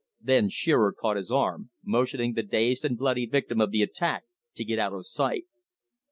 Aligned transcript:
Then 0.19 0.49
Shearer 0.49 0.93
caught 0.99 1.15
his 1.17 1.29
arm, 1.29 1.69
motioning 1.85 2.33
the 2.33 2.41
dazed 2.41 2.83
and 2.83 2.97
bloody 2.97 3.27
victim 3.27 3.61
of 3.61 3.69
the 3.69 3.83
attack 3.83 4.23
to 4.55 4.65
get 4.65 4.79
out 4.79 4.93
of 4.93 5.05
sight. 5.05 5.45